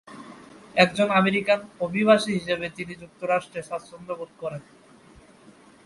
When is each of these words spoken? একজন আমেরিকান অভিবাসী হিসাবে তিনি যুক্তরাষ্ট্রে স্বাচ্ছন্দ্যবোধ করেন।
একজন 0.75 1.07
আমেরিকান 1.11 1.59
অভিবাসী 1.79 2.31
হিসাবে 2.33 2.65
তিনি 2.69 2.93
যুক্তরাষ্ট্রে 2.95 3.61
স্বাচ্ছন্দ্যবোধ 3.61 4.29
করেন। 4.39 4.63